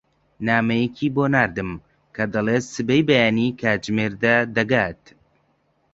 [0.47, 1.71] نامەیەکی بۆ ناردم
[2.15, 5.01] کە دەڵێت سبەی بەیانی کاتژمێر دە دەگات.